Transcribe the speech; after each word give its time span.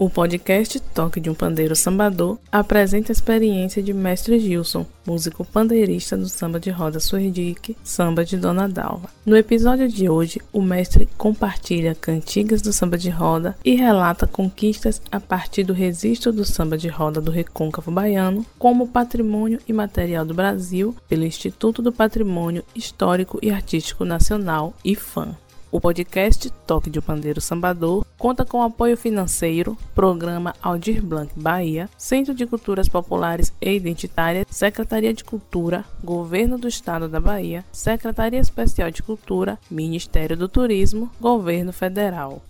O 0.00 0.08
podcast 0.08 0.80
Toque 0.80 1.20
de 1.20 1.28
um 1.28 1.34
Pandeiro 1.34 1.76
Sambador 1.76 2.38
apresenta 2.50 3.12
a 3.12 3.14
experiência 3.14 3.82
de 3.82 3.92
Mestre 3.92 4.40
Gilson, 4.40 4.86
músico 5.06 5.44
pandeirista 5.44 6.16
do 6.16 6.26
samba 6.26 6.58
de 6.58 6.70
roda 6.70 6.98
Suerdique, 6.98 7.76
samba 7.84 8.24
de 8.24 8.38
Dona 8.38 8.66
Dalva. 8.66 9.10
No 9.26 9.36
episódio 9.36 9.86
de 9.86 10.08
hoje, 10.08 10.40
o 10.54 10.62
mestre 10.62 11.06
compartilha 11.18 11.94
cantigas 11.94 12.62
do 12.62 12.72
samba 12.72 12.96
de 12.96 13.10
roda 13.10 13.54
e 13.62 13.74
relata 13.74 14.26
conquistas 14.26 15.02
a 15.12 15.20
partir 15.20 15.64
do 15.64 15.74
registro 15.74 16.32
do 16.32 16.46
samba 16.46 16.78
de 16.78 16.88
roda 16.88 17.20
do 17.20 17.30
Recôncavo 17.30 17.90
Baiano 17.90 18.46
como 18.58 18.88
patrimônio 18.88 19.58
imaterial 19.68 20.24
do 20.24 20.32
Brasil 20.32 20.96
pelo 21.10 21.26
Instituto 21.26 21.82
do 21.82 21.92
Patrimônio 21.92 22.64
Histórico 22.74 23.38
e 23.42 23.50
Artístico 23.50 24.06
Nacional, 24.06 24.72
IFAM. 24.82 25.36
O 25.72 25.80
podcast 25.80 26.50
Toque 26.66 26.90
de 26.90 27.00
Pandeiro 27.00 27.40
Sambador 27.40 28.04
conta 28.18 28.44
com 28.44 28.60
apoio 28.60 28.96
financeiro, 28.96 29.78
Programa 29.94 30.52
Aldir 30.60 31.00
Blanc 31.00 31.32
Bahia, 31.36 31.88
Centro 31.96 32.34
de 32.34 32.44
Culturas 32.44 32.88
Populares 32.88 33.52
e 33.60 33.72
Identitárias, 33.72 34.46
Secretaria 34.50 35.14
de 35.14 35.22
Cultura, 35.22 35.84
Governo 36.02 36.58
do 36.58 36.66
Estado 36.66 37.08
da 37.08 37.20
Bahia, 37.20 37.64
Secretaria 37.70 38.40
Especial 38.40 38.90
de 38.90 39.00
Cultura, 39.00 39.60
Ministério 39.70 40.36
do 40.36 40.48
Turismo, 40.48 41.08
Governo 41.20 41.72
Federal. 41.72 42.42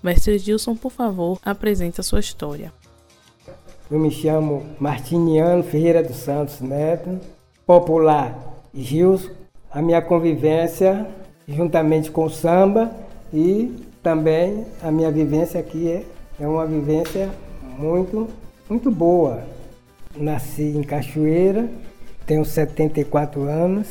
Mestre 0.00 0.38
Gilson, 0.38 0.76
por 0.76 0.92
favor, 0.92 1.40
apresente 1.44 2.00
a 2.00 2.04
sua 2.04 2.20
história. 2.20 2.72
Eu 3.92 3.98
me 3.98 4.10
chamo 4.10 4.62
Martiniano 4.80 5.62
Ferreira 5.62 6.02
dos 6.02 6.16
Santos 6.16 6.62
Neto, 6.62 7.20
popular 7.66 8.64
Gilson. 8.72 9.28
A 9.70 9.82
minha 9.82 10.00
convivência, 10.00 11.06
juntamente 11.46 12.10
com 12.10 12.24
o 12.24 12.30
samba, 12.30 12.90
e 13.34 13.84
também 14.02 14.64
a 14.82 14.90
minha 14.90 15.10
vivência 15.10 15.60
aqui 15.60 15.90
é, 15.90 16.04
é 16.40 16.48
uma 16.48 16.64
vivência 16.64 17.28
muito, 17.78 18.30
muito 18.66 18.90
boa. 18.90 19.42
Nasci 20.16 20.72
em 20.74 20.82
Cachoeira, 20.82 21.68
tenho 22.24 22.46
74 22.46 23.42
anos 23.42 23.88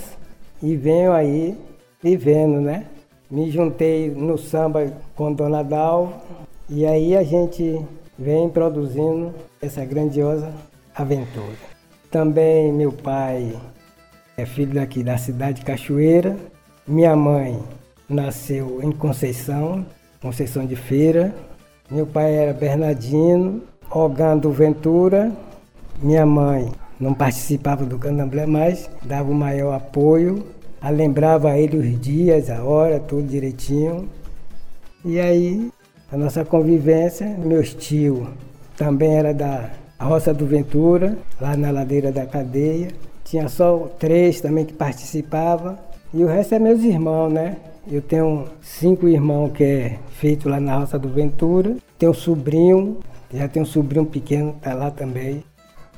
e 0.63 0.75
venho 0.75 1.11
aí 1.11 1.55
vivendo, 2.01 2.59
né? 2.59 2.87
Me 3.29 3.51
juntei 3.51 4.09
no 4.09 4.35
samba 4.35 4.91
com 5.15 5.31
Dona 5.31 5.63
Dal 5.63 6.23
e 6.67 6.87
aí 6.87 7.15
a 7.15 7.21
gente 7.21 7.79
vem 8.21 8.47
produzindo 8.47 9.33
essa 9.59 9.83
grandiosa 9.83 10.53
aventura. 10.95 11.57
Também 12.11 12.71
meu 12.71 12.91
pai 12.91 13.59
é 14.37 14.45
filho 14.45 14.75
daqui 14.75 15.03
da 15.03 15.17
cidade 15.17 15.61
de 15.61 15.65
Cachoeira. 15.65 16.37
Minha 16.87 17.15
mãe 17.15 17.59
nasceu 18.07 18.79
em 18.83 18.91
Conceição, 18.91 19.83
Conceição 20.21 20.65
de 20.67 20.75
Feira. 20.75 21.33
Meu 21.89 22.05
pai 22.05 22.35
era 22.35 22.53
Bernardino, 22.53 23.63
Ogando 23.89 24.51
Ventura. 24.51 25.31
Minha 25.99 26.25
mãe 26.25 26.71
não 26.99 27.15
participava 27.15 27.85
do 27.85 27.97
candomblé, 27.97 28.45
mas 28.45 28.87
dava 29.01 29.31
o 29.31 29.35
maior 29.35 29.73
apoio. 29.73 30.45
Lembrava 30.93 31.57
ele 31.57 31.77
os 31.77 31.99
dias, 31.99 32.49
a 32.49 32.63
hora, 32.63 32.99
tudo 32.99 33.23
direitinho. 33.23 34.07
E 35.03 35.19
aí 35.19 35.71
a 36.11 36.17
nossa 36.17 36.43
convivência. 36.43 37.27
Meus 37.37 37.73
tios 37.73 38.27
também 38.75 39.15
era 39.15 39.33
da 39.33 39.69
Roça 39.99 40.33
do 40.33 40.45
Ventura, 40.45 41.17
lá 41.39 41.55
na 41.55 41.71
ladeira 41.71 42.11
da 42.11 42.25
cadeia. 42.25 42.89
Tinha 43.23 43.47
só 43.47 43.89
três 43.97 44.41
também 44.41 44.65
que 44.65 44.73
participavam. 44.73 45.77
E 46.13 46.23
o 46.23 46.27
resto 46.27 46.55
é 46.55 46.59
meus 46.59 46.83
irmãos, 46.83 47.31
né? 47.31 47.57
Eu 47.89 48.01
tenho 48.01 48.45
cinco 48.61 49.07
irmãos 49.07 49.51
que 49.53 49.63
é 49.63 49.99
feito 50.11 50.49
lá 50.49 50.59
na 50.59 50.77
Roça 50.77 50.99
do 50.99 51.09
Ventura. 51.09 51.77
Tenho 51.97 52.11
um 52.11 52.15
sobrinho, 52.15 52.97
já 53.33 53.47
tenho 53.47 53.63
um 53.63 53.67
sobrinho 53.67 54.05
pequeno, 54.05 54.55
tá 54.61 54.73
lá 54.73 54.91
também. 54.91 55.43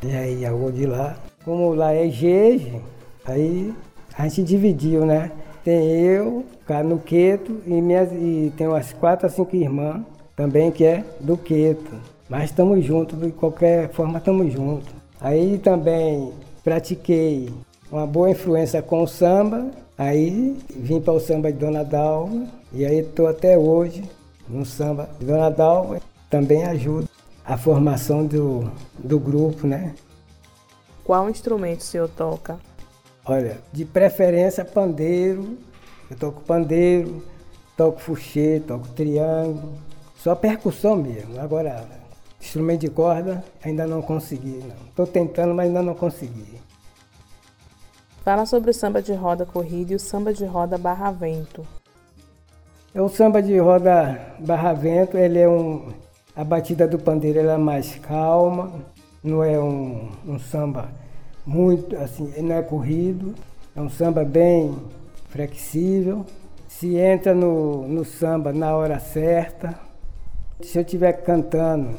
E 0.03 0.11
aí, 0.15 0.45
vou 0.49 0.71
de 0.71 0.85
lá. 0.85 1.17
Como 1.43 1.73
lá 1.73 1.93
é 1.93 2.09
Gege, 2.09 2.81
aí 3.25 3.73
a 4.17 4.27
gente 4.27 4.43
dividiu, 4.43 5.05
né? 5.05 5.31
Tem 5.63 5.91
eu, 6.01 6.45
Canuqueto 6.65 7.61
e, 7.65 7.81
minhas, 7.81 8.11
e 8.11 8.51
tem 8.57 8.67
umas 8.67 8.91
quatro 8.93 9.27
a 9.27 9.29
cinco 9.29 9.55
irmãs 9.55 10.01
também 10.35 10.71
que 10.71 10.83
é 10.83 11.03
do 11.19 11.37
Queto. 11.37 11.91
Mas 12.29 12.45
estamos 12.45 12.83
juntos, 12.83 13.19
de 13.19 13.31
qualquer 13.31 13.89
forma 13.89 14.17
estamos 14.17 14.51
juntos. 14.51 14.89
Aí 15.21 15.57
também 15.57 16.33
pratiquei 16.63 17.49
uma 17.91 18.05
boa 18.05 18.29
influência 18.29 18.81
com 18.81 19.03
o 19.03 19.07
samba, 19.07 19.69
aí 19.97 20.57
vim 20.75 20.99
para 20.99 21.13
o 21.13 21.19
samba 21.19 21.51
de 21.51 21.59
Dona 21.59 21.83
Dalva 21.83 22.45
e 22.71 22.85
aí 22.85 22.99
estou 22.99 23.27
até 23.27 23.57
hoje 23.57 24.03
no 24.49 24.65
samba 24.65 25.09
de 25.19 25.25
Dona 25.25 25.49
Dalva. 25.49 26.01
Também 26.29 26.63
ajuda 26.65 27.07
a 27.45 27.57
formação 27.57 28.25
do, 28.25 28.71
do 28.97 29.19
grupo, 29.19 29.67
né? 29.67 29.93
Qual 31.03 31.29
instrumento 31.29 31.81
o 31.81 31.83
senhor 31.83 32.09
toca? 32.09 32.57
Olha, 33.25 33.57
de 33.71 33.85
preferência 33.85 34.65
pandeiro. 34.65 35.57
Eu 36.11 36.17
toco 36.17 36.41
pandeiro, 36.41 37.23
toco 37.77 37.99
fuxê, 37.99 38.61
toco 38.67 38.87
triângulo, 38.89 39.73
só 40.17 40.35
percussão 40.35 40.97
mesmo. 40.97 41.39
Agora, 41.39 41.87
instrumento 42.39 42.81
de 42.81 42.89
corda, 42.89 43.43
ainda 43.63 43.87
não 43.87 44.01
consegui. 44.01 44.61
Estou 44.89 45.07
tentando, 45.07 45.53
mas 45.55 45.67
ainda 45.67 45.81
não 45.81 45.95
consegui. 45.95 46.61
Fala 48.23 48.45
sobre 48.45 48.71
o 48.71 48.73
samba 48.73 49.01
de 49.01 49.13
roda 49.13 49.45
corrida 49.45 49.93
e 49.93 49.95
o 49.95 49.99
samba 49.99 50.33
de 50.33 50.45
roda 50.45 50.77
barra 50.77 51.09
vento. 51.11 51.65
É 52.93 53.01
o 53.01 53.09
samba 53.09 53.41
de 53.41 53.57
roda 53.57 54.35
barra 54.39 54.73
vento, 54.73 55.17
ele 55.17 55.39
é 55.39 55.47
um. 55.47 55.93
A 56.35 56.43
batida 56.43 56.87
do 56.87 56.99
pandeiro 56.99 57.39
é 57.39 57.57
mais 57.57 57.95
calma, 57.95 58.71
não 59.23 59.43
é 59.43 59.59
um, 59.59 60.09
um 60.25 60.39
samba 60.39 60.89
muito 61.45 61.95
assim, 61.97 62.33
não 62.41 62.55
é 62.55 62.61
corrido, 62.61 63.33
é 63.75 63.81
um 63.81 63.89
samba 63.89 64.23
bem 64.23 64.75
flexível. 65.29 66.25
Se 66.67 66.95
entra 66.95 67.33
no, 67.33 67.87
no 67.87 68.05
samba 68.05 68.51
na 68.53 68.75
hora 68.75 68.99
certa. 68.99 69.73
Se 70.61 70.77
eu 70.77 70.83
estiver 70.83 71.13
cantando, 71.23 71.89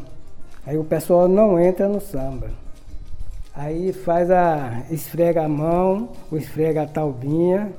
aí 0.66 0.78
o 0.78 0.84
pessoal 0.84 1.28
não 1.28 1.58
entra 1.58 1.88
no 1.88 2.00
samba. 2.00 2.50
Aí 3.54 3.92
faz 3.92 4.30
a. 4.30 4.82
esfrega 4.90 5.44
a 5.44 5.48
mão, 5.48 6.08
ou 6.30 6.38
esfrega 6.38 6.82
a 6.82 6.86
talbinha. 6.86 7.72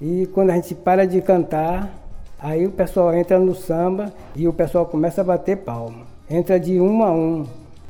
E 0.00 0.26
quando 0.32 0.50
a 0.50 0.54
gente 0.54 0.74
para 0.74 1.06
de 1.06 1.20
cantar, 1.20 1.92
aí 2.38 2.66
o 2.66 2.70
pessoal 2.70 3.14
entra 3.14 3.38
no 3.38 3.54
samba 3.54 4.12
e 4.34 4.46
o 4.46 4.52
pessoal 4.52 4.86
começa 4.86 5.22
a 5.22 5.24
bater 5.24 5.56
palma. 5.58 6.04
Entra 6.28 6.60
de 6.60 6.80
um 6.80 7.02
a 7.02 7.10
um. 7.10 7.46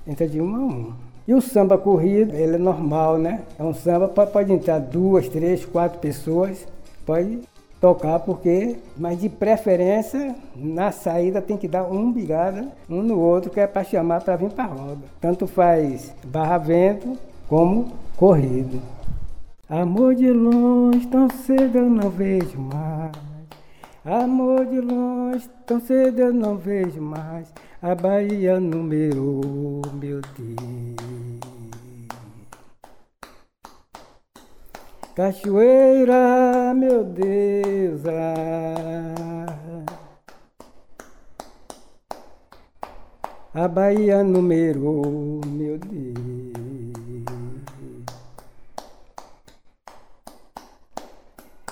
Entra 0.06 0.26
de 0.26 0.40
um 0.40 0.54
a 0.54 0.58
um. 0.58 1.05
E 1.26 1.34
o 1.34 1.40
samba 1.40 1.76
corrido, 1.76 2.34
ele 2.34 2.54
é 2.54 2.58
normal, 2.58 3.18
né? 3.18 3.42
É 3.58 3.62
um 3.62 3.74
samba, 3.74 4.06
pode, 4.08 4.52
entrar 4.52 4.78
duas, 4.78 5.28
três, 5.28 5.64
quatro 5.64 5.98
pessoas, 5.98 6.66
pode 7.04 7.40
tocar, 7.80 8.20
porque, 8.20 8.76
mas 8.96 9.20
de 9.20 9.28
preferência, 9.28 10.36
na 10.54 10.92
saída 10.92 11.42
tem 11.42 11.56
que 11.56 11.66
dar 11.66 11.84
um 11.84 12.12
bigada 12.12 12.68
um 12.88 13.02
no 13.02 13.18
outro, 13.18 13.50
que 13.50 13.58
é 13.58 13.66
para 13.66 13.82
chamar 13.82 14.22
para 14.22 14.36
vir 14.36 14.50
para 14.50 14.64
a 14.64 14.68
roda. 14.68 15.02
Tanto 15.20 15.46
faz 15.46 16.14
barra 16.24 16.58
vento 16.58 17.18
como 17.48 17.88
corrido. 18.16 18.80
Amor 19.68 20.14
de 20.14 20.30
longe, 20.30 21.08
tão 21.08 21.28
cedo 21.28 21.78
eu 21.78 21.90
não 21.90 22.08
vejo 22.08 22.56
mais. 22.56 23.35
Amor 24.06 24.66
de 24.66 24.80
longe, 24.80 25.50
tão 25.66 25.80
cedo 25.80 26.20
eu 26.20 26.32
não 26.32 26.56
vejo 26.56 27.02
mais. 27.02 27.52
A 27.82 27.92
Bahia 27.92 28.60
número, 28.60 29.40
meu 29.94 30.20
Deus. 30.38 30.96
Cachoeira, 35.12 36.72
meu 36.72 37.02
Deus. 37.02 38.02
Ah. 38.06 39.46
A 43.54 43.66
Bahia 43.66 44.22
número, 44.22 45.40
meu 45.48 45.78
Deus. 45.78 46.15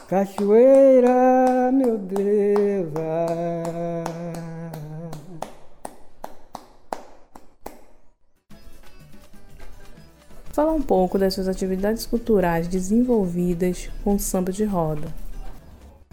Cachoeira, 0.08 1.72
meu 1.72 1.96
Deus. 1.96 2.92
Ah. 2.96 4.04
Fala 10.52 10.72
um 10.72 10.82
pouco 10.82 11.18
das 11.18 11.34
suas 11.34 11.48
atividades 11.48 12.04
culturais 12.04 12.68
desenvolvidas 12.68 13.90
com 14.04 14.14
o 14.14 14.20
samba 14.20 14.52
de 14.52 14.64
roda. 14.64 15.08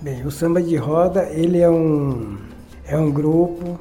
Bem, 0.02 0.26
o 0.26 0.32
samba 0.32 0.62
de 0.62 0.78
roda 0.78 1.30
ele 1.30 1.60
é 1.60 1.70
um, 1.70 2.38
é 2.86 2.98
um 2.98 3.12
grupo 3.12 3.80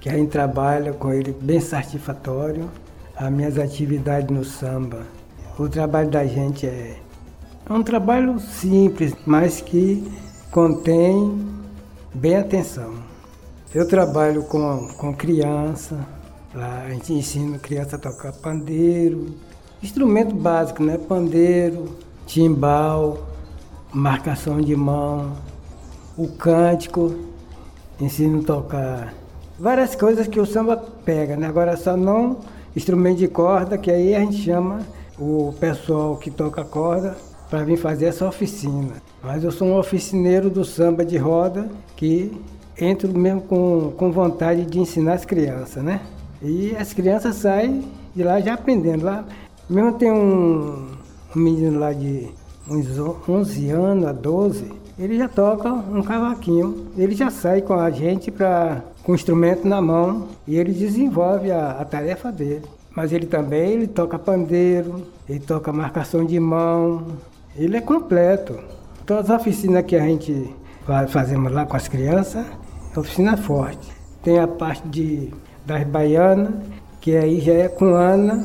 que 0.00 0.08
a 0.08 0.12
gente 0.12 0.30
trabalha 0.30 0.92
com 0.92 1.12
ele 1.12 1.34
bem 1.40 1.60
satisfatório. 1.60 2.70
As 3.16 3.32
minhas 3.32 3.58
atividades 3.58 4.28
no 4.28 4.44
samba, 4.44 5.06
o 5.58 5.66
trabalho 5.66 6.10
da 6.10 6.24
gente 6.26 6.66
é 6.66 6.98
É 7.68 7.72
um 7.72 7.82
trabalho 7.82 8.38
simples, 8.38 9.12
mas 9.26 9.60
que 9.60 10.08
contém 10.52 11.36
bem 12.14 12.36
atenção. 12.36 12.94
Eu 13.74 13.88
trabalho 13.88 14.44
com, 14.44 14.86
com 14.96 15.12
criança, 15.12 15.98
lá 16.54 16.84
a 16.86 16.90
gente 16.90 17.12
ensina 17.12 17.58
criança 17.58 17.96
a 17.96 17.98
tocar 17.98 18.32
pandeiro, 18.34 19.34
instrumento 19.82 20.32
básico, 20.32 20.80
né? 20.80 20.96
Pandeiro, 20.96 21.96
timbal, 22.24 23.26
marcação 23.92 24.60
de 24.60 24.76
mão, 24.76 25.32
o 26.16 26.28
cântico, 26.28 27.16
ensino 28.00 28.42
a 28.42 28.44
tocar 28.44 29.14
várias 29.58 29.96
coisas 29.96 30.28
que 30.28 30.38
o 30.38 30.46
samba 30.46 30.76
pega, 30.76 31.36
né? 31.36 31.48
Agora 31.48 31.76
só 31.76 31.96
não 31.96 32.38
instrumento 32.76 33.18
de 33.18 33.26
corda, 33.26 33.76
que 33.76 33.90
aí 33.90 34.14
a 34.14 34.20
gente 34.20 34.36
chama 34.36 34.82
o 35.18 35.52
pessoal 35.58 36.16
que 36.16 36.30
toca 36.30 36.64
corda 36.64 37.25
para 37.50 37.64
vir 37.64 37.76
fazer 37.76 38.06
essa 38.06 38.26
oficina. 38.26 38.94
Mas 39.22 39.44
eu 39.44 39.50
sou 39.50 39.68
um 39.68 39.78
oficineiro 39.78 40.50
do 40.50 40.64
samba 40.64 41.04
de 41.04 41.16
roda 41.16 41.68
que 41.96 42.32
entro 42.78 43.16
mesmo 43.16 43.42
com, 43.42 43.92
com 43.96 44.12
vontade 44.12 44.64
de 44.64 44.78
ensinar 44.78 45.14
as 45.14 45.24
crianças, 45.24 45.82
né? 45.82 46.00
E 46.42 46.76
as 46.76 46.92
crianças 46.92 47.36
saem 47.36 47.84
de 48.14 48.22
lá 48.22 48.40
já 48.40 48.54
aprendendo. 48.54 49.04
Lá 49.04 49.24
mesmo 49.68 49.94
tem 49.94 50.12
um, 50.12 50.88
um 51.34 51.40
menino 51.40 51.78
lá 51.78 51.92
de 51.92 52.28
uns 52.68 52.86
11 53.28 53.70
anos 53.70 54.04
a 54.06 54.12
12, 54.12 54.72
ele 54.98 55.18
já 55.18 55.28
toca 55.28 55.72
um 55.72 56.02
cavaquinho. 56.02 56.86
Ele 56.96 57.14
já 57.14 57.30
sai 57.30 57.62
com 57.62 57.74
a 57.74 57.90
gente 57.90 58.30
pra, 58.30 58.82
com 59.02 59.12
o 59.12 59.14
instrumento 59.14 59.66
na 59.66 59.80
mão 59.80 60.28
e 60.46 60.56
ele 60.56 60.72
desenvolve 60.72 61.50
a, 61.50 61.72
a 61.72 61.84
tarefa 61.84 62.32
dele. 62.32 62.64
Mas 62.94 63.12
ele 63.12 63.26
também 63.26 63.72
ele 63.72 63.86
toca 63.86 64.18
pandeiro, 64.18 65.02
ele 65.28 65.40
toca 65.40 65.72
marcação 65.72 66.24
de 66.24 66.40
mão, 66.40 67.02
ele 67.58 67.76
é 67.76 67.80
completo. 67.80 68.58
Todas 69.04 69.30
as 69.30 69.40
oficinas 69.40 69.84
que 69.84 69.96
a 69.96 70.00
gente 70.00 70.54
fazemos 71.08 71.52
lá 71.52 71.66
com 71.66 71.76
as 71.76 71.88
crianças, 71.88 72.44
é 72.94 72.98
oficina 72.98 73.36
forte. 73.36 73.90
Tem 74.22 74.38
a 74.38 74.46
parte 74.46 74.86
de, 74.88 75.32
das 75.64 75.84
baianas, 75.84 76.50
que 77.00 77.16
aí 77.16 77.40
já 77.40 77.52
é 77.52 77.68
com 77.68 77.94
Ana, 77.94 78.44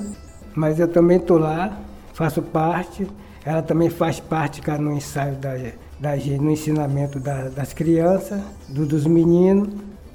mas 0.55 0.79
eu 0.79 0.87
também 0.87 1.17
estou 1.17 1.37
lá, 1.37 1.77
faço 2.13 2.41
parte. 2.41 3.07
Ela 3.43 3.61
também 3.61 3.89
faz 3.89 4.19
parte 4.19 4.61
no 4.79 4.91
ensaio 4.91 5.35
da, 5.35 5.55
da 5.99 6.15
no 6.15 6.51
ensinamento 6.51 7.19
da, 7.19 7.49
das 7.49 7.73
crianças, 7.73 8.39
do, 8.69 8.85
dos 8.85 9.05
meninos. 9.05 9.69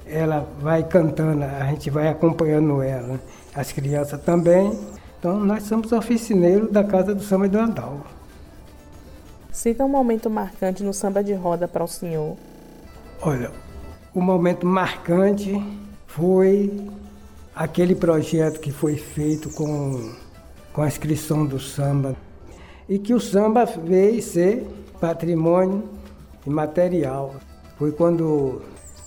Ela 0.06 0.48
vai 0.60 0.84
cantando, 0.84 1.42
a 1.42 1.64
gente 1.66 1.90
vai 1.90 2.08
acompanhando 2.08 2.80
ela. 2.82 3.18
As 3.54 3.72
crianças 3.72 4.20
também. 4.20 4.78
Então 5.18 5.40
nós 5.40 5.64
somos 5.64 5.90
oficineiros 5.90 6.70
da 6.70 6.84
Casa 6.84 7.14
do 7.14 7.22
Samba 7.22 7.48
do 7.48 7.58
Andal. 7.58 8.00
Cita 9.56 9.82
um 9.86 9.88
momento 9.88 10.28
marcante 10.28 10.82
no 10.82 10.92
samba 10.92 11.24
de 11.24 11.32
roda 11.32 11.66
para 11.66 11.82
o 11.82 11.88
senhor. 11.88 12.36
Olha, 13.22 13.50
o 14.14 14.20
momento 14.20 14.66
marcante 14.66 15.58
foi 16.06 16.90
aquele 17.54 17.94
projeto 17.94 18.60
que 18.60 18.70
foi 18.70 18.96
feito 18.96 19.48
com, 19.48 20.12
com 20.74 20.82
a 20.82 20.86
inscrição 20.86 21.46
do 21.46 21.58
samba 21.58 22.14
e 22.86 22.98
que 22.98 23.14
o 23.14 23.18
samba 23.18 23.64
veio 23.64 24.20
ser 24.20 24.68
patrimônio 25.00 25.88
imaterial. 26.46 27.36
Foi 27.78 27.92
quando 27.92 28.60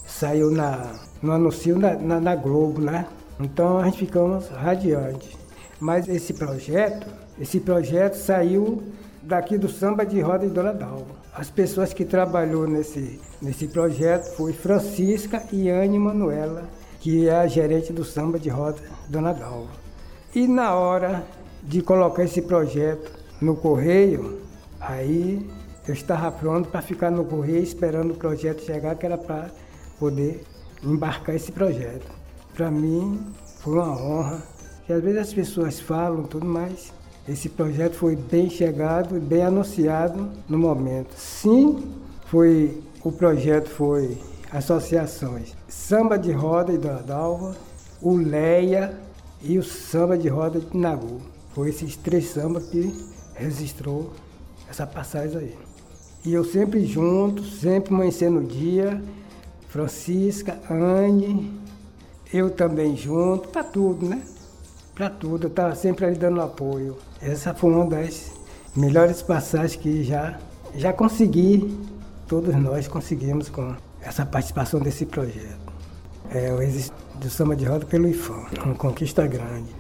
saiu 0.07 0.49
na, 0.49 0.95
no 1.21 1.31
anúncio 1.31 1.77
na, 1.77 1.93
na, 1.93 2.19
na 2.19 2.35
Globo, 2.35 2.81
né? 2.81 3.05
Então 3.39 3.77
a 3.77 3.85
gente 3.85 3.99
ficamos 3.99 4.47
radiantes. 4.49 5.29
Mas 5.79 6.09
esse 6.09 6.33
projeto, 6.33 7.05
esse 7.39 7.59
projeto 7.59 8.15
saiu 8.15 8.81
daqui 9.21 9.57
do 9.57 9.69
samba 9.69 10.05
de 10.05 10.19
roda 10.21 10.47
de 10.47 10.53
Dona 10.53 10.73
Dalva. 10.73 11.19
As 11.33 11.49
pessoas 11.49 11.93
que 11.93 12.05
trabalhou 12.05 12.67
nesse, 12.67 13.19
nesse 13.41 13.67
projeto 13.67 14.35
foi 14.35 14.53
Francisca 14.53 15.43
e 15.51 15.69
Anne 15.69 15.99
Manuela, 15.99 16.63
que 16.99 17.27
é 17.27 17.35
a 17.35 17.47
gerente 17.47 17.93
do 17.93 18.03
samba 18.03 18.39
de 18.39 18.49
roda 18.49 18.79
Dona 19.07 19.33
Dalva. 19.33 19.71
E 20.35 20.47
na 20.47 20.75
hora 20.75 21.23
de 21.63 21.81
colocar 21.81 22.23
esse 22.23 22.41
projeto 22.41 23.11
no 23.41 23.55
correio, 23.55 24.39
aí 24.79 25.49
eu 25.87 25.93
estava 25.93 26.31
pronto 26.31 26.69
para 26.69 26.81
ficar 26.81 27.09
no 27.09 27.25
correio 27.25 27.63
esperando 27.63 28.11
o 28.11 28.15
projeto 28.15 28.63
chegar, 28.63 28.95
que 28.95 29.05
era 29.05 29.17
para 29.17 29.49
poder 29.99 30.43
embarcar 30.83 31.35
esse 31.35 31.51
projeto. 31.51 32.05
Para 32.53 32.69
mim 32.69 33.19
foi 33.59 33.73
uma 33.73 33.91
honra. 33.91 34.43
E 34.87 34.93
às 34.93 35.01
vezes 35.01 35.19
as 35.19 35.33
pessoas 35.33 35.79
falam 35.79 36.23
tudo 36.23 36.45
mais. 36.45 36.93
Esse 37.29 37.47
projeto 37.47 37.93
foi 37.93 38.15
bem 38.15 38.49
chegado 38.49 39.15
e 39.15 39.19
bem 39.19 39.43
anunciado 39.43 40.27
no 40.49 40.57
momento. 40.57 41.13
Sim, 41.15 41.91
foi 42.25 42.81
o 43.03 43.11
projeto 43.11 43.69
foi 43.69 44.17
associações 44.51 45.53
Samba 45.67 46.17
de 46.17 46.31
Roda 46.31 46.75
de 46.75 47.03
Dalva, 47.03 47.55
o 48.01 48.15
Leia 48.15 48.97
e 49.43 49.59
o 49.59 49.63
Samba 49.63 50.17
de 50.17 50.27
Roda 50.27 50.59
de 50.59 50.75
Nagu. 50.75 51.21
Foi 51.53 51.69
esses 51.69 51.95
três 51.95 52.25
sambas 52.29 52.65
que 52.65 52.91
registrou 53.35 54.11
essa 54.67 54.87
passagem 54.87 55.37
aí. 55.37 55.57
E 56.25 56.33
eu 56.33 56.43
sempre 56.43 56.83
junto, 56.83 57.43
sempre 57.43 57.93
amanhecendo 57.93 58.39
o 58.39 58.43
dia, 58.43 59.03
Francisca, 59.67 60.59
Anne, 60.67 61.53
eu 62.33 62.49
também 62.49 62.97
junto, 62.97 63.49
para 63.49 63.63
tudo, 63.63 64.07
né? 64.07 64.19
Para 64.99 65.09
tudo, 65.09 65.47
estava 65.47 65.73
sempre 65.75 66.07
ali 66.07 66.17
dando 66.17 66.41
apoio. 66.41 66.97
Essa 67.21 67.53
foi 67.53 67.71
uma 67.71 67.85
das 67.85 68.33
melhores 68.75 69.21
passagens 69.21 69.77
que 69.77 70.03
já, 70.03 70.37
já 70.75 70.91
consegui, 70.91 71.73
todos 72.27 72.53
nós 72.53 72.85
conseguimos 72.85 73.47
com 73.47 73.73
essa 74.01 74.25
participação 74.25 74.81
desse 74.81 75.05
projeto. 75.05 75.71
É 76.29 76.51
o 76.51 76.61
Existe 76.61 76.91
do 77.15 77.29
Samba 77.29 77.55
de 77.55 77.63
Roda 77.63 77.85
pelo 77.85 78.09
IFAM, 78.09 78.45
uma 78.65 78.75
conquista 78.75 79.25
grande. 79.25 79.73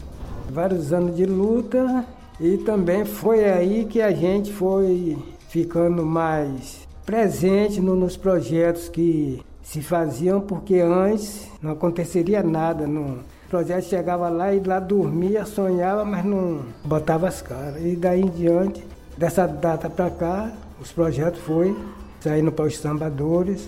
Vários 0.49 0.93
anos 0.93 1.13
de 1.17 1.25
luta 1.25 2.05
e 2.39 2.57
também 2.59 3.03
foi 3.03 3.43
aí 3.43 3.83
que 3.83 4.01
a 4.01 4.13
gente 4.13 4.53
foi 4.53 5.17
ficando 5.49 6.05
mais 6.05 6.87
presente 7.05 7.81
no, 7.81 7.93
nos 7.93 8.15
projetos 8.15 8.87
que 8.87 9.43
se 9.61 9.81
faziam, 9.81 10.39
porque 10.39 10.79
antes 10.79 11.45
não 11.61 11.71
aconteceria 11.71 12.41
nada. 12.41 12.87
Não. 12.87 13.17
Projeto 13.49 13.85
chegava 13.85 14.29
lá 14.29 14.53
e 14.53 14.59
lá 14.59 14.79
dormia, 14.79 15.43
sonhava, 15.43 16.05
mas 16.05 16.23
não 16.23 16.65
botava 16.85 17.27
as 17.27 17.41
caras. 17.41 17.83
E 17.83 17.95
daí 17.95 18.21
em 18.21 18.29
diante, 18.29 18.85
dessa 19.17 19.47
data 19.47 19.89
para 19.89 20.11
cá, 20.11 20.51
os 20.79 20.91
projetos 20.91 21.41
foi 21.41 21.75
saindo 22.21 22.51
para 22.51 22.65
os 22.65 22.77
sambadores, 22.77 23.67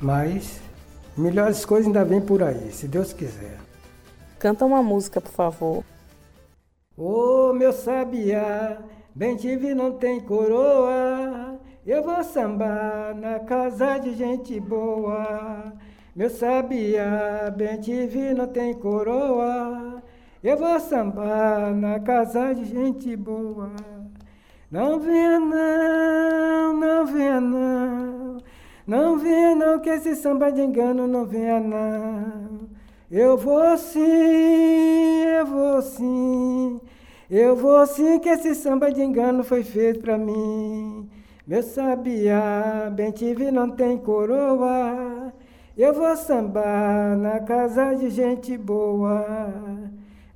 mas 0.00 0.62
melhores 1.14 1.66
coisas 1.66 1.86
ainda 1.86 2.02
vêm 2.02 2.22
por 2.22 2.42
aí, 2.42 2.72
se 2.72 2.88
Deus 2.88 3.12
quiser. 3.12 3.58
Canta 4.38 4.64
uma 4.64 4.82
música, 4.82 5.20
por 5.20 5.32
favor. 5.32 5.84
Ô 6.96 7.50
oh, 7.50 7.52
meu 7.52 7.74
sabiá, 7.74 8.78
bem 9.14 9.36
te 9.36 9.54
vi 9.54 9.74
não 9.74 9.92
tem 9.92 10.18
coroa, 10.20 11.58
eu 11.86 12.02
vou 12.02 12.24
sambar 12.24 13.14
na 13.14 13.40
casa 13.40 13.98
de 13.98 14.14
gente 14.14 14.58
boa. 14.58 15.74
Meu 16.14 16.28
sabiá, 16.28 17.52
bem 17.56 17.80
te 17.80 18.04
vi 18.06 18.34
não 18.34 18.48
tem 18.48 18.74
coroa, 18.74 20.02
eu 20.42 20.56
vou 20.56 20.80
sambar 20.80 21.72
na 21.72 22.00
casa 22.00 22.52
de 22.52 22.64
gente 22.64 23.14
boa. 23.16 23.70
Não 24.68 24.98
venha 24.98 25.38
não, 25.38 26.76
não 26.76 27.06
venha 27.06 27.40
não, 27.40 28.38
não 28.84 29.18
venha 29.18 29.54
não 29.54 29.78
que 29.78 29.88
esse 29.88 30.16
samba 30.16 30.50
de 30.50 30.60
engano 30.60 31.06
não 31.06 31.24
venha 31.24 31.60
não. 31.60 32.68
Eu 33.08 33.36
vou 33.36 33.76
sim, 33.78 35.22
eu 35.22 35.46
vou 35.46 35.80
sim, 35.80 36.80
eu 37.30 37.54
vou 37.54 37.86
sim 37.86 38.18
que 38.18 38.28
esse 38.28 38.54
samba 38.56 38.90
de 38.90 39.00
engano 39.00 39.44
foi 39.44 39.62
feito 39.62 40.00
pra 40.00 40.18
mim. 40.18 41.08
Meu 41.46 41.62
sabiá, 41.62 42.90
bem 42.92 43.12
te 43.12 43.32
vi, 43.32 43.50
não 43.52 43.70
tem 43.70 43.96
coroa. 43.96 45.32
Eu 45.80 45.94
vou 45.94 46.14
sambar 46.14 47.16
na 47.16 47.40
casa 47.40 47.94
de 47.94 48.10
gente 48.10 48.54
boa. 48.58 49.24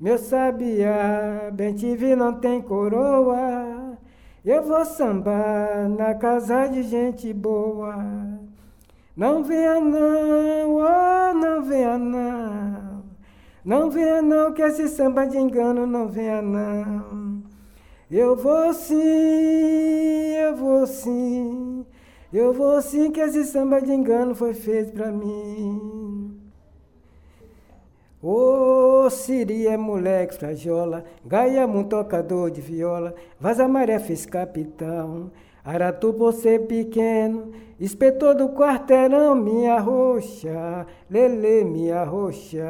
Meu 0.00 0.16
sabiá, 0.16 1.50
bem 1.52 1.74
te 1.74 1.94
vi, 1.94 2.16
não 2.16 2.40
tem 2.40 2.62
coroa. 2.62 3.98
Eu 4.42 4.62
vou 4.62 4.82
sambar 4.86 5.86
na 5.90 6.14
casa 6.14 6.66
de 6.68 6.82
gente 6.84 7.30
boa. 7.34 7.94
Não 9.14 9.44
venha 9.44 9.82
não, 9.82 10.76
oh, 10.76 11.34
não 11.34 11.62
venha 11.62 11.98
não. 11.98 13.04
Não 13.62 13.90
venha 13.90 14.22
não, 14.22 14.50
que 14.50 14.62
esse 14.62 14.88
samba 14.88 15.26
de 15.26 15.36
engano 15.36 15.86
não 15.86 16.08
venha 16.08 16.40
não. 16.40 17.42
Eu 18.10 18.34
vou 18.34 18.72
sim, 18.72 18.96
eu 20.38 20.56
vou 20.56 20.86
sim. 20.86 21.74
Eu 22.34 22.52
vou 22.52 22.82
sim, 22.82 23.12
que 23.12 23.20
esse 23.20 23.44
samba 23.44 23.80
de 23.80 23.92
engano 23.92 24.34
foi 24.34 24.54
feito 24.54 24.90
pra 24.90 25.12
mim. 25.12 26.36
Ô, 28.20 29.04
oh, 29.04 29.10
Siri 29.10 29.68
é 29.68 29.76
moleque 29.76 30.34
frajola, 30.34 31.04
Gaia 31.24 31.64
um 31.64 31.84
tocador 31.84 32.50
de 32.50 32.60
viola, 32.60 33.14
Vaza 33.38 33.68
Maré 33.68 34.00
fez 34.00 34.26
capitão, 34.26 35.30
Aratu 35.64 36.12
por 36.12 36.32
ser 36.32 36.66
pequeno, 36.66 37.52
espetou 37.78 38.34
do 38.34 38.48
quarteirão, 38.48 39.36
minha 39.36 39.78
roxa, 39.78 40.88
lele, 41.08 41.62
minha 41.64 42.02
roxa. 42.02 42.64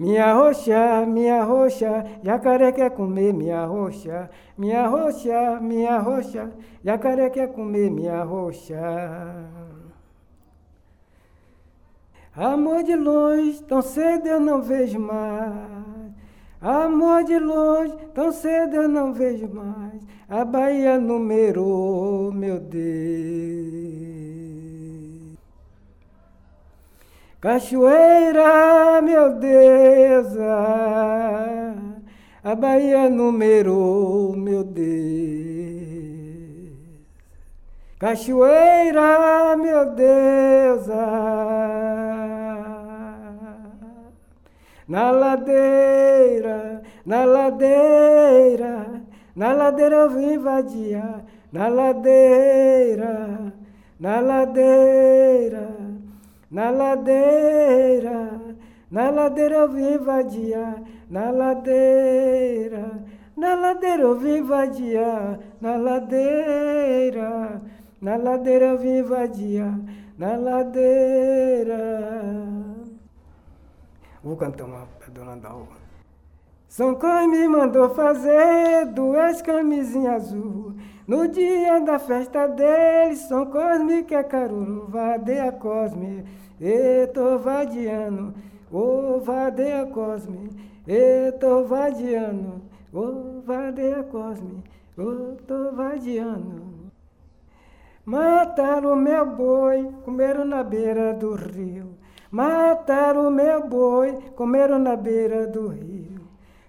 Minha 0.00 0.32
roxa, 0.32 1.04
minha 1.04 1.44
roxa, 1.44 2.06
jacaré 2.22 2.72
quer 2.72 2.88
comer 2.88 3.34
minha 3.34 3.66
roxa. 3.66 4.30
Minha 4.56 4.86
roxa, 4.86 5.60
minha 5.60 5.98
roxa, 5.98 6.50
jacaré 6.82 7.28
quer 7.28 7.52
comer 7.52 7.90
minha 7.90 8.24
roxa. 8.24 8.80
Amor 12.34 12.82
de 12.82 12.96
longe, 12.96 13.62
tão 13.64 13.82
cedo 13.82 14.26
eu 14.26 14.40
não 14.40 14.62
vejo 14.62 14.98
mais. 14.98 16.14
Amor 16.62 17.22
de 17.24 17.38
longe, 17.38 17.94
tão 18.14 18.32
cedo 18.32 18.76
eu 18.76 18.88
não 18.88 19.12
vejo 19.12 19.50
mais. 19.52 20.00
A 20.30 20.46
Bahia 20.46 20.98
numerou, 20.98 22.32
meu 22.32 22.58
Deus. 22.58 24.19
Cachoeira, 27.40 29.00
meu 29.02 29.34
Deus. 29.34 30.36
A 32.42 32.54
Bahia 32.54 33.08
numerou, 33.08 34.36
meu 34.36 34.62
Deus. 34.62 35.20
Cachoeira, 38.00 39.56
meu 39.58 39.94
Deus, 39.94 40.86
na 44.88 45.10
ladeira, 45.10 46.82
na 47.04 47.24
ladeira, 47.26 49.02
na 49.36 49.52
ladeira 49.52 49.96
eu 49.96 50.10
vim 50.10 50.38
vadiar, 50.38 51.22
na 51.52 51.68
ladeira, 51.68 53.52
na 54.00 54.20
ladeira, 54.20 55.68
na 56.50 56.70
ladeira, 56.70 58.40
na 58.90 59.10
ladeira 59.10 59.56
eu 59.56 59.68
vim 59.68 59.98
na 61.08 61.30
ladeira, 61.30 63.04
na 63.36 63.54
ladeira 63.54 64.02
eu 64.02 64.18
vim 64.18 64.42
na 65.60 65.76
ladeira. 65.76 67.62
Na 68.00 68.16
ladeira 68.16 68.66
eu 68.66 68.78
vim 68.78 69.02
na 70.16 70.36
ladeira. 70.36 71.78
Vou 74.24 74.36
cantar 74.36 74.64
uma 74.64 74.86
pra 74.98 75.08
Dona 75.08 75.36
Dalva. 75.36 75.76
São 76.66 76.94
Cois 76.94 77.28
me 77.28 77.46
mandou 77.46 77.90
fazer 77.90 78.86
duas 78.86 79.42
camisinhas 79.42 80.24
azul. 80.24 80.74
No 81.10 81.26
dia 81.26 81.80
da 81.80 81.98
festa 81.98 82.46
dele, 82.46 83.16
São 83.16 83.44
Cosme 83.46 84.04
que 84.04 84.14
é 84.14 84.22
caruru, 84.22 84.86
vadeia 84.86 85.50
Cosme, 85.50 86.24
e 86.60 87.04
tô 87.08 87.36
vadiando, 87.36 88.32
ô 88.70 89.16
oh, 89.16 89.20
vadeia 89.20 89.84
Cosme, 89.86 90.50
e 90.86 91.32
tô 91.32 91.64
vadiando, 91.64 92.62
ô 92.92 93.00
oh, 93.00 93.40
vadeia 93.40 94.04
Cosme, 94.04 94.62
ô 94.96 95.34
tô 95.48 95.72
vadiando. 95.72 96.62
Mataram 98.04 98.94
meu 98.94 99.26
boi, 99.34 99.90
comeram 100.04 100.44
na 100.44 100.62
beira 100.62 101.12
do 101.12 101.34
rio. 101.34 101.88
Mataram 102.30 103.32
meu 103.32 103.66
boi, 103.66 104.16
comeram 104.36 104.78
na 104.78 104.94
beira 104.94 105.44
do 105.48 105.66
rio. 105.70 106.20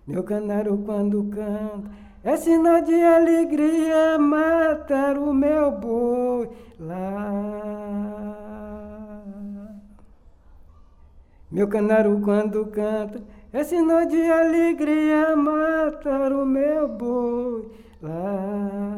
Meu 0.08 0.24
canário 0.24 0.80
quando 0.84 1.24
canta, 1.26 2.01
é 2.24 2.38
sinal 2.38 2.82
de 2.82 3.02
alegria. 3.02 4.18
Mataram 4.18 5.30
o 5.30 5.34
meu 5.34 5.72
boi 5.72 6.50
lá. 6.80 8.02
Meu 11.52 11.68
canário 11.68 12.22
quando 12.22 12.66
canta, 12.68 13.22
é 13.52 13.64
sinal 13.64 14.06
de 14.06 14.22
alegria. 14.22 15.36
Mataram 15.36 16.44
o 16.44 16.46
meu 16.46 16.88
boi 16.88 17.72
lá. 18.02 18.92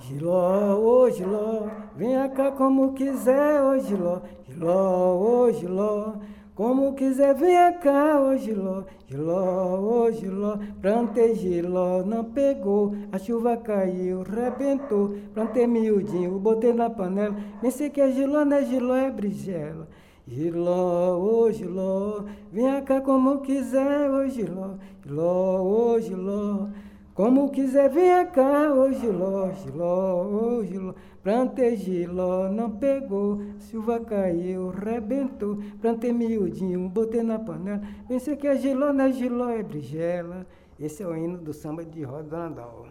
Giló, 0.00 0.78
ô 0.80 1.10
Giló, 1.10 1.68
venha 1.94 2.30
cá 2.30 2.50
como 2.50 2.94
quiser, 2.94 3.60
ô 3.60 3.78
Giló, 3.78 4.22
Giló, 4.46 5.18
ô 5.20 5.52
Giló, 5.52 6.14
como 6.58 6.92
quiser, 6.94 7.36
venha 7.36 7.72
cá, 7.74 8.20
ô 8.20 8.36
Giló, 8.36 8.82
Giló, 9.06 9.78
ô 9.78 10.10
Giló, 10.10 10.58
plantei 10.82 11.36
Giló, 11.36 12.02
não 12.04 12.24
pegou, 12.24 12.96
a 13.12 13.18
chuva 13.20 13.56
caiu, 13.56 14.24
rebentou, 14.24 15.14
plantei 15.32 15.68
miudinho, 15.68 16.36
botei 16.40 16.72
na 16.72 16.90
panela, 16.90 17.36
pensei 17.60 17.88
que 17.90 18.00
é 18.00 18.10
Giló, 18.10 18.44
não 18.44 18.56
é 18.56 18.64
Giló, 18.64 18.96
é 18.96 19.08
brigela. 19.08 19.88
Giló, 20.26 21.16
ô 21.20 21.52
Giló, 21.52 22.24
venha 22.50 22.82
cá 22.82 23.00
como 23.02 23.38
quiser, 23.38 24.10
ô 24.10 24.26
Giló, 24.26 24.78
Giló, 25.04 25.62
ô 25.62 26.00
Giló, 26.00 26.70
como 27.14 27.50
quiser, 27.50 27.88
venha 27.88 28.26
cá, 28.26 28.74
ô 28.74 28.92
Giló, 28.92 29.52
Giló, 29.62 30.26
ô 30.26 30.64
Giló. 30.64 30.92
Plantei 31.28 31.76
Giló, 31.76 32.48
não 32.48 32.70
pegou, 32.70 33.42
chuva 33.70 34.00
caiu, 34.00 34.70
rebentou. 34.70 35.58
Plantei 35.78 36.10
miudinho, 36.10 36.88
botei 36.88 37.22
na 37.22 37.38
panela. 37.38 37.82
Pensei 38.08 38.34
que 38.34 38.46
é 38.46 38.56
Giló, 38.56 38.94
não 38.94 39.04
é 39.04 39.12
Giló, 39.12 39.50
é 39.50 39.62
brigela. 39.62 40.46
Esse 40.80 41.02
é 41.02 41.06
o 41.06 41.14
hino 41.14 41.36
do 41.36 41.52
samba 41.52 41.84
de 41.84 42.02
roda 42.02 42.22
da 42.30 42.48
Nadal. 42.48 42.86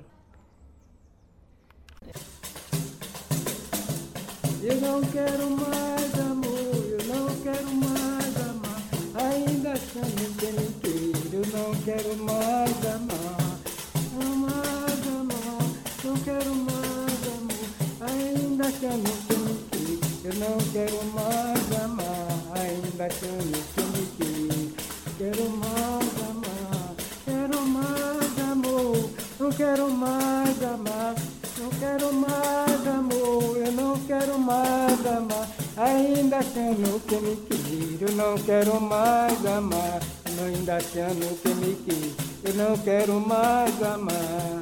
Eu 4.61 4.75
não 4.81 5.01
quero 5.01 5.49
mais 5.49 6.19
amor, 6.19 6.85
eu 6.91 7.07
não 7.07 7.35
quero 7.41 7.71
mais 7.73 8.37
amar. 8.51 9.33
Ainda 9.33 9.75
chamo 9.77 10.35
quem 10.37 10.51
me 10.53 10.67
queira, 10.79 11.37
eu 11.37 11.57
não 11.57 11.73
quero 11.81 12.15
mais 12.23 12.85
amar 12.85 13.36
ainda 18.57 18.71
que 18.71 18.87
me 18.87 19.69
quis. 19.69 20.25
Eu 20.25 20.33
não 20.35 20.57
quero 20.71 21.03
mais 21.13 21.83
amar, 21.83 22.27
ainda 22.55 23.07
que 23.07 23.25
me 23.27 24.07
quis. 24.17 24.73
Quero 25.17 25.49
mais 25.49 26.09
amar, 26.29 26.95
quero 27.25 27.61
mais 27.61 28.51
amor, 28.51 29.09
não 29.39 29.51
quero 29.51 29.89
mais 29.91 30.63
amar, 30.63 31.15
não 31.59 31.69
quero 31.79 32.13
mais 32.13 32.87
amor, 32.87 33.57
eu 33.57 33.71
não 33.71 33.99
quero 33.99 34.39
mais 34.39 35.05
amar, 35.05 35.49
ainda 35.77 36.41
chamo 36.41 36.99
que 37.01 37.15
me 37.15 37.35
quis. 37.35 38.01
Eu 38.01 38.11
não 38.15 38.35
quero 38.37 38.81
mais 38.81 39.45
amar, 39.45 39.99
ainda 40.43 40.79
chamo 40.79 41.37
que 41.41 41.49
me 41.49 41.75
quis 41.85 42.27
eu 42.47 42.53
não 42.53 42.77
quero 42.77 43.19
mais 43.19 43.83
amar. 43.83 44.56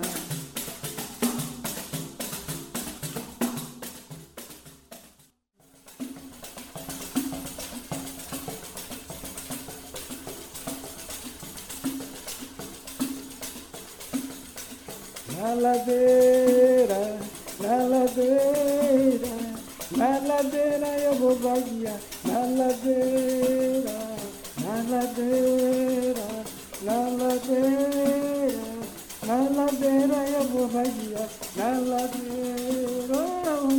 Na 15.45 15.53
ladeira, 15.53 17.19
na 17.59 17.75
ladeira, 17.85 19.33
na 19.95 20.17
ladeira 20.27 20.87
eu 21.05 21.13
vou 21.13 21.35
vaguear, 21.35 21.99
na 22.23 22.39
ladeira, 22.39 23.95
na 24.57 24.75
ladeira 24.89 26.45
na 26.81 26.97
ladeira, 27.17 28.63
na 29.27 29.37
ladeira 29.55 30.17
eu 30.33 30.43
vou 30.45 30.67
vadiar, 30.67 31.29
na 31.55 31.69
ladeira, 31.91 33.21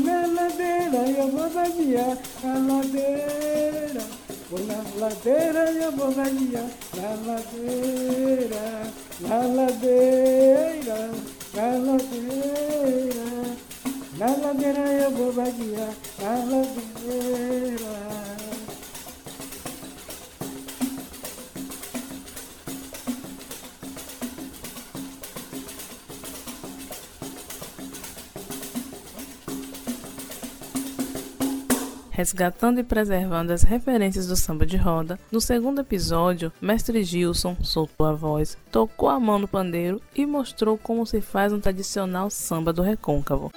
na 0.05 0.27
ladeira 0.27 1.01
eu 1.19 1.29
vou 1.33 1.51
vadiar, 1.51 2.17
na 2.45 2.59
ladeira, 2.75 4.05
vou 4.51 4.61
na 4.61 4.85
ladeira 5.01 5.73
eu 5.73 5.93
vou 5.93 6.11
vadiar, 6.13 6.69
na 6.95 7.09
ladeira, 7.27 8.65
na 9.21 9.39
ladeira, 9.47 11.11
na 11.57 11.69
ladeira, 11.79 13.57
na 14.19 14.27
ladeira 14.27 14.81
eu 14.81 15.11
vou 15.11 15.33
vadiar, 15.33 15.95
na 16.21 16.35
ladeira. 16.45 18.06
Resgatando 32.17 32.81
e 32.81 32.83
preservando 32.83 33.53
as 33.53 33.63
referências 33.63 34.27
do 34.27 34.35
samba 34.35 34.65
de 34.65 34.79
roda. 34.79 35.19
No 35.31 35.39
segundo 35.39 35.83
episódio, 35.83 36.51
Mestre 36.63 37.05
Gilson 37.05 37.55
soltou 37.61 38.07
a 38.07 38.13
voz, 38.13 38.57
tocou 38.73 39.11
a 39.11 39.21
mão 39.21 39.39
no 39.39 39.47
pandeiro 39.47 40.01
e 40.15 40.25
mostrou 40.25 40.79
como 40.79 41.05
se 41.05 41.21
faz 41.21 41.53
um 41.53 41.61
tradicional 41.61 42.31
samba 42.31 42.73
do 42.73 42.81
recôncavo. 42.81 43.53